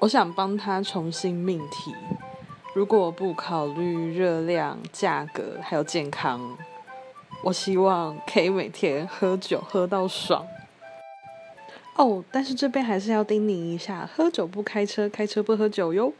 [0.00, 1.94] 我想帮他重新命题。
[2.72, 6.56] 如果不考虑热量价格还有健康
[7.42, 10.46] 我希望可以每天喝酒喝到爽。
[11.96, 16.12] 哦但是这边还是要叮咛一下喝酒不开车开车不喝酒哟。